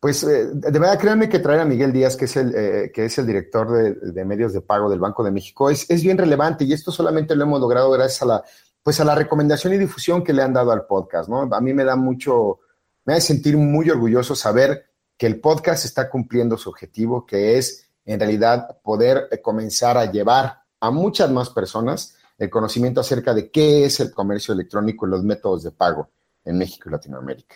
[0.02, 3.04] pues eh, de verdad, créanme que traer a Miguel Díaz, que es el, eh, que
[3.04, 6.64] es el director de, medios de pago del Banco de México, es, es, bien relevante
[6.64, 8.44] y esto solamente lo hemos logrado gracias a la,
[8.82, 11.42] pues a la recomendación y difusión que le han dado al podcast, ¿no?
[11.42, 12.58] A mí me da mucho,
[13.04, 14.86] me hace sentir muy orgulloso saber
[15.16, 20.10] que el podcast está cumpliendo su objetivo, que es en realidad poder eh, comenzar a
[20.10, 25.10] llevar a muchas más personas el conocimiento acerca de qué es el comercio electrónico y
[25.10, 26.10] los métodos de pago
[26.44, 27.54] en México y Latinoamérica.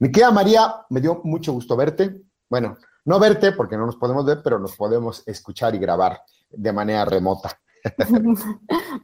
[0.00, 2.22] Mi querida María, me dio mucho gusto verte.
[2.48, 6.72] Bueno, no verte porque no nos podemos ver, pero nos podemos escuchar y grabar de
[6.72, 7.60] manera remota.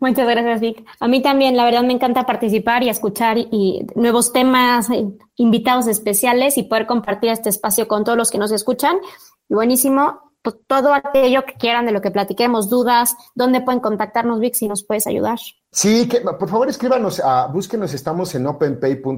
[0.01, 0.87] Muchas gracias, Vic.
[0.99, 5.87] A mí también, la verdad, me encanta participar y escuchar y nuevos temas, eh, invitados
[5.87, 8.97] especiales y poder compartir este espacio con todos los que nos escuchan.
[9.51, 14.41] Y buenísimo, pues, todo aquello que quieran de lo que platiquemos, dudas, dónde pueden contactarnos,
[14.41, 15.41] Vic, si nos puedes ayudar.
[15.71, 19.11] Sí, que, por favor escríbanos, a, búsquenos, estamos en openpay.mx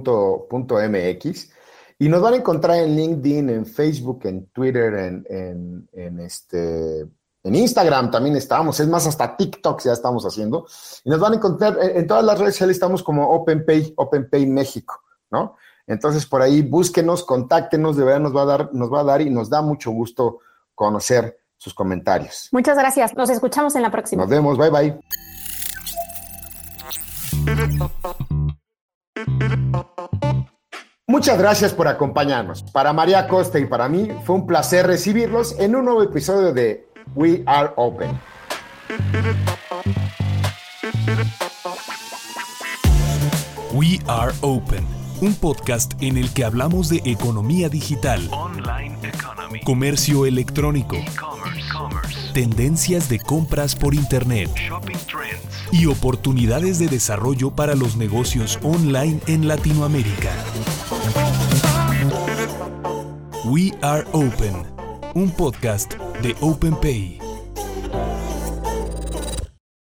[1.99, 7.55] y nos van a encontrar en LinkedIn, en Facebook, en Twitter, en, en, este, en
[7.55, 8.79] Instagram también estamos.
[8.79, 10.67] Es más, hasta TikTok ya estamos haciendo.
[11.05, 15.03] Y nos van a encontrar en, todas las redes sociales, estamos como OpenPay, OpenPay México,
[15.31, 15.57] ¿no?
[15.89, 19.21] Entonces, por ahí búsquenos, contáctenos, de verdad nos va a dar, nos va a dar
[19.21, 20.39] y nos da mucho gusto
[20.77, 22.49] conocer sus comentarios.
[22.53, 23.17] Muchas gracias.
[23.17, 24.23] Nos escuchamos en la próxima.
[24.23, 24.57] Nos vemos.
[24.57, 25.01] Bye bye.
[31.11, 32.63] Muchas gracias por acompañarnos.
[32.65, 36.87] Para María Costa y para mí fue un placer recibirlos en un nuevo episodio de
[37.15, 38.11] We Are Open.
[43.73, 44.85] We Are Open,
[45.23, 48.29] un podcast en el que hablamos de economía digital,
[49.65, 50.99] comercio electrónico,
[52.35, 54.51] tendencias de compras por Internet
[55.73, 60.33] y oportunidades de desarrollo para los negocios online en Latinoamérica.
[63.51, 64.67] We Are Open,
[65.15, 67.28] un podcast de OpenPay.